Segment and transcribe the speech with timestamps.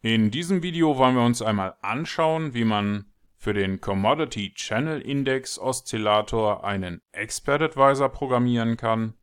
[0.00, 5.58] In diesem Video wollen wir uns einmal anschauen, wie man für den Commodity Channel Index
[5.58, 9.14] Oszillator einen Expert Advisor programmieren kann,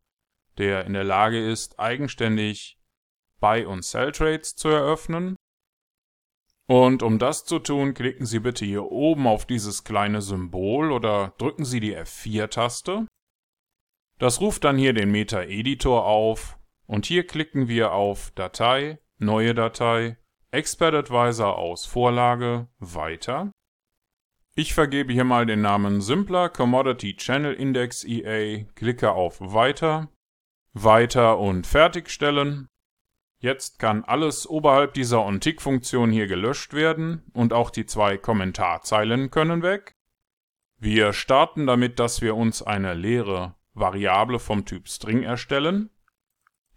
[0.58, 2.78] der in der Lage ist, eigenständig
[3.40, 5.38] Buy- und Sell-Trades zu eröffnen.
[6.68, 11.36] Und um das zu tun, klicken Sie bitte hier oben auf dieses kleine Symbol oder
[11.38, 13.08] drücken Sie die F4-Taste.
[14.18, 20.18] Das ruft dann hier den Meta-Editor auf und hier klicken wir auf Datei, Neue Datei
[20.56, 23.52] Expert Advisor aus Vorlage weiter.
[24.56, 30.08] Ich vergebe hier mal den Namen Simpler Commodity Channel Index EA, klicke auf Weiter,
[30.72, 32.70] Weiter und Fertigstellen.
[33.40, 39.62] Jetzt kann alles oberhalb dieser OnTick-Funktion hier gelöscht werden und auch die zwei Kommentarzeilen können
[39.62, 39.92] weg.
[40.78, 45.90] Wir starten damit, dass wir uns eine leere Variable vom Typ String erstellen.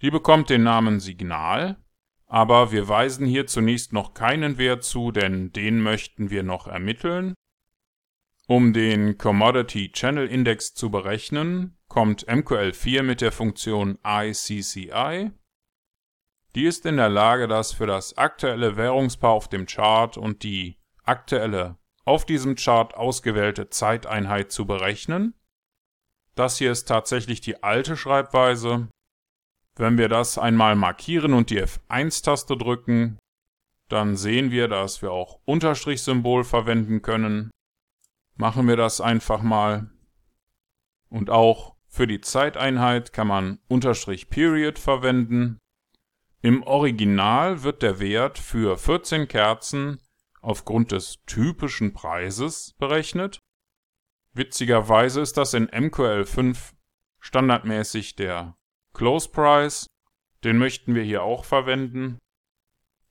[0.02, 1.76] Die bekommt den Namen Signal
[2.28, 7.34] aber wir weisen hier zunächst noch keinen Wert zu, denn den möchten wir noch ermitteln.
[8.46, 15.32] Um den Commodity Channel Index zu berechnen, kommt MQL4 mit der Funktion ICCI.
[16.54, 20.78] Die ist in der Lage, das für das aktuelle Währungspaar auf dem Chart und die
[21.04, 25.34] aktuelle auf diesem Chart ausgewählte Zeiteinheit zu berechnen.
[26.34, 28.88] Das hier ist tatsächlich die alte Schreibweise,
[29.78, 33.18] wenn wir das einmal markieren und die F1-Taste drücken,
[33.88, 37.50] dann sehen wir, dass wir auch Unterstrichsymbol verwenden können.
[38.36, 39.90] Machen wir das einfach mal.
[41.08, 45.58] Und auch für die Zeiteinheit kann man Unterstrich Period verwenden.
[46.42, 50.00] Im Original wird der Wert für 14 Kerzen
[50.40, 53.38] aufgrund des typischen Preises berechnet.
[54.34, 56.74] Witzigerweise ist das in MQL5
[57.18, 58.57] standardmäßig der
[58.98, 59.86] Close Price,
[60.42, 62.18] den möchten wir hier auch verwenden.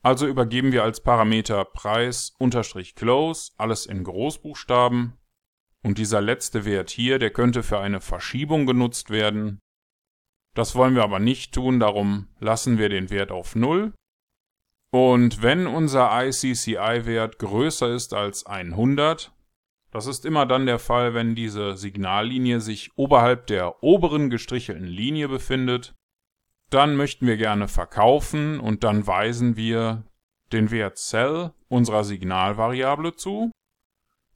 [0.03, 5.17] Also übergeben wir als Parameter Preis unterstrich Close, alles in Großbuchstaben.
[5.85, 9.59] Und dieser letzte Wert hier, der könnte für eine Verschiebung genutzt werden.
[10.55, 13.93] Das wollen wir aber nicht tun, darum lassen wir den Wert auf 0.
[14.92, 19.31] Und wenn unser ICCI-Wert größer ist als 100,
[19.97, 25.27] das ist immer dann der Fall, wenn diese Signallinie sich oberhalb der oberen gestrichelten Linie
[25.27, 25.95] befindet.
[26.69, 30.03] Dann möchten wir gerne verkaufen und dann weisen wir
[30.52, 33.49] den Wert Cell unserer Signalvariable zu.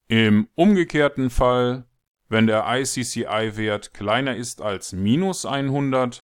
[0.07, 1.85] Im umgekehrten Fall,
[2.27, 6.21] wenn der ICCI-Wert kleiner ist als minus 100,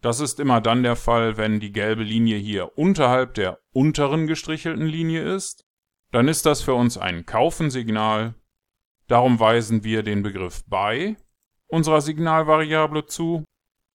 [0.00, 4.86] das ist immer dann der Fall, wenn die gelbe Linie hier unterhalb der unteren gestrichelten
[4.86, 5.62] Linie ist,
[6.10, 8.34] dann ist das für uns ein Kaufensignal
[9.06, 11.16] Darum weisen wir den Begriff by
[11.66, 13.44] unserer Signalvariable zu.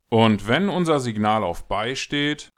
[0.10, 2.50] Und wenn unser Signal auf by steht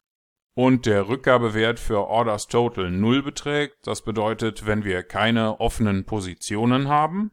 [0.53, 6.87] und der Rückgabewert für Orders Total 0 beträgt, das bedeutet, wenn wir keine offenen Positionen
[6.87, 7.31] haben,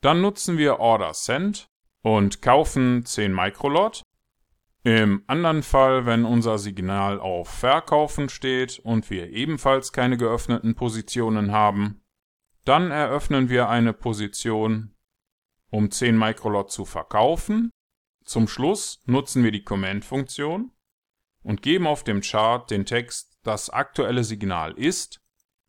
[0.00, 1.68] dann nutzen wir Order Send
[2.02, 4.02] und kaufen 10 Microlot.
[4.84, 11.50] Im anderen Fall, wenn unser Signal auf Verkaufen steht und wir ebenfalls keine geöffneten Positionen
[11.50, 12.02] haben,
[12.66, 14.94] dann eröffnen wir eine Position,
[15.70, 17.70] um 10 Microlot zu verkaufen.
[18.24, 20.72] Zum Schluss nutzen wir die Command-Funktion
[21.42, 25.20] und geben auf dem Chart den Text das aktuelle Signal ist,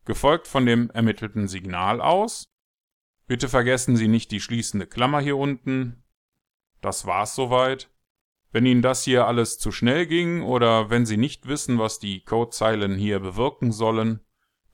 [0.04, 2.48] gefolgt von dem ermittelten Signal aus.
[3.28, 6.02] Bitte vergessen Sie nicht die schließende Klammer hier unten.
[6.80, 7.90] Das war's soweit.
[8.50, 12.24] Wenn Ihnen das hier alles zu schnell ging oder wenn Sie nicht wissen, was die
[12.24, 14.20] Codezeilen hier bewirken sollen,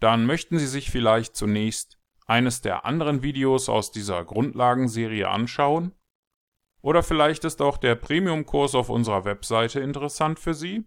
[0.00, 5.92] dann möchten Sie sich vielleicht zunächst eines der anderen Videos aus dieser Grundlagenserie anschauen?
[6.80, 10.84] Oder vielleicht ist auch der Premium-Kurs auf unserer Webseite interessant für Sie?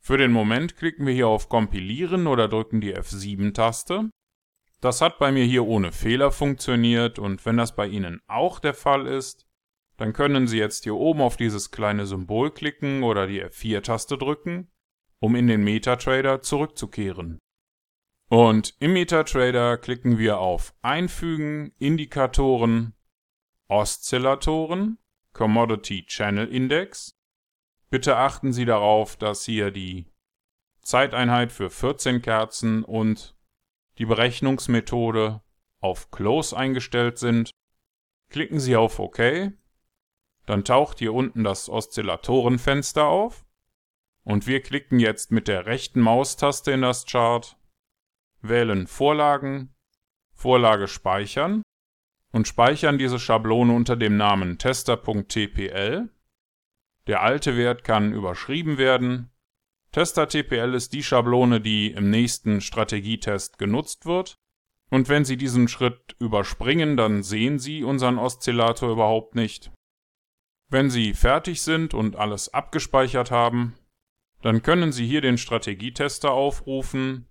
[0.00, 4.10] Für den Moment klicken wir hier auf Kompilieren oder drücken die F7-Taste.
[4.80, 8.74] Das hat bei mir hier ohne Fehler funktioniert und wenn das bei Ihnen auch der
[8.74, 9.46] Fall ist,
[9.96, 14.70] dann können Sie jetzt hier oben auf dieses kleine Symbol klicken oder die F4-Taste drücken,
[15.18, 17.38] um in den MetaTrader zurückzukehren.
[18.28, 22.94] Und im MetaTrader klicken wir auf Einfügen, Indikatoren,
[23.68, 24.98] Oszillatoren,
[25.32, 27.14] Commodity Channel Index.
[27.88, 30.10] Bitte achten Sie darauf, dass hier die
[30.82, 33.36] Zeiteinheit für 14 Kerzen und
[33.98, 35.42] die Berechnungsmethode
[35.80, 37.50] auf Close eingestellt sind.
[38.28, 39.52] Klicken Sie auf OK.
[40.46, 43.44] Dann taucht hier unten das Oszillatorenfenster auf.
[44.24, 47.56] Und wir klicken jetzt mit der rechten Maustaste in das Chart
[48.48, 49.74] wählen Vorlagen,
[50.32, 51.62] Vorlage speichern
[52.32, 56.08] und speichern diese Schablone unter dem Namen tester.tpl.
[57.06, 59.30] Der alte Wert kann überschrieben werden
[59.96, 64.36] Tester TPL ist die Schablone, die im nächsten Strategietest genutzt wird.
[64.90, 69.72] Und wenn Sie diesen Schritt überspringen, dann sehen Sie unseren Oszillator überhaupt nicht.
[70.68, 73.78] Wenn Sie fertig sind und alles abgespeichert haben,
[74.42, 77.26] dann können Sie hier den Strategietester aufrufen.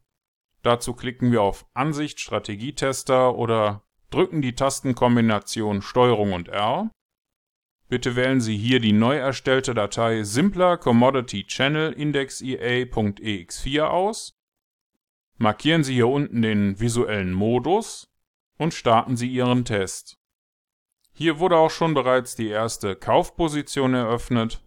[0.66, 6.90] Dazu klicken wir auf Ansicht Strategietester oder drücken die Tastenkombination STRG und R.
[7.88, 14.40] Bitte wählen Sie hier die neu erstellte Datei simpler Commodity Channel Index EA.ex4 aus.
[15.38, 18.12] Markieren Sie hier unten den visuellen Modus
[18.58, 20.18] und starten Sie Ihren Test.
[21.14, 24.64] Hier wurde auch schon bereits die erste Kaufposition eröffnet.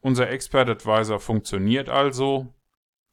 [0.00, 2.54] Unser Expert Advisor funktioniert also.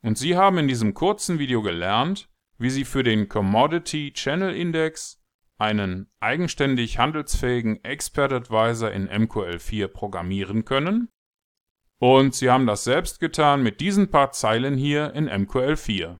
[0.02, 5.22] Und Sie haben in diesem kurzen Video gelernt, wie Sie für den Commodity Channel Index
[5.58, 11.10] einen eigenständig handelsfähigen Expert Advisor in MQL4 programmieren können.
[12.00, 16.16] Und Sie haben das selbst getan mit diesen paar Zeilen hier in MQL4.